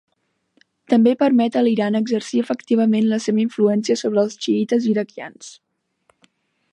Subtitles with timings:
[0.93, 5.53] També permet a l'Iran exercir efectivament la seva influència sobre els xiïtes iraquians.